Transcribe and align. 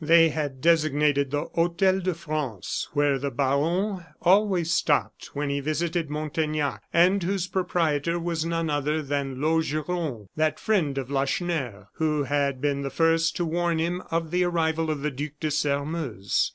They 0.03 0.29
had 0.29 0.61
designated 0.61 1.29
the 1.29 1.45
Hotel 1.53 1.99
de 1.99 2.15
France, 2.15 2.87
where 2.93 3.19
the 3.19 3.29
baron 3.29 4.03
always 4.23 4.73
stopped 4.73 5.35
when 5.35 5.51
he 5.51 5.59
visited 5.59 6.09
Montaignac, 6.09 6.81
and 6.91 7.21
whose 7.21 7.45
proprietor 7.45 8.17
was 8.19 8.43
none 8.43 8.67
other 8.71 9.03
than 9.03 9.39
Laugeron, 9.39 10.25
that 10.35 10.59
friend 10.59 10.97
of 10.97 11.11
Lacheneur, 11.11 11.89
who 11.97 12.23
had 12.23 12.59
been 12.59 12.81
the 12.81 12.89
first 12.89 13.35
to 13.35 13.45
warn 13.45 13.77
him 13.77 14.01
of 14.09 14.31
the 14.31 14.43
arrival 14.43 14.89
of 14.89 15.01
the 15.03 15.11
Duc 15.11 15.33
de 15.39 15.51
Sairmeuse. 15.51 16.49